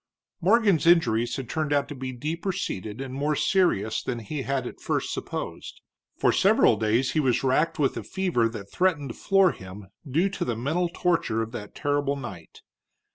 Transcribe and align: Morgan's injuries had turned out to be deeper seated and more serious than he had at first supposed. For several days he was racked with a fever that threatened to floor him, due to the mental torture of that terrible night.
Morgan's 0.41 0.87
injuries 0.87 1.35
had 1.35 1.47
turned 1.47 1.71
out 1.71 1.87
to 1.89 1.93
be 1.93 2.11
deeper 2.11 2.51
seated 2.51 2.99
and 3.01 3.13
more 3.13 3.35
serious 3.35 4.01
than 4.01 4.17
he 4.17 4.41
had 4.41 4.65
at 4.65 4.81
first 4.81 5.13
supposed. 5.13 5.79
For 6.17 6.31
several 6.31 6.75
days 6.75 7.11
he 7.11 7.19
was 7.19 7.43
racked 7.43 7.77
with 7.77 7.95
a 7.97 8.01
fever 8.03 8.49
that 8.49 8.71
threatened 8.71 9.09
to 9.11 9.15
floor 9.15 9.51
him, 9.51 9.89
due 10.09 10.29
to 10.29 10.43
the 10.43 10.55
mental 10.55 10.89
torture 10.89 11.43
of 11.43 11.51
that 11.51 11.75
terrible 11.75 12.15
night. 12.15 12.61